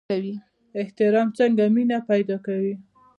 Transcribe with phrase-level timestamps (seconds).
[0.81, 2.75] احترام څنګه مینه پیدا کوي؟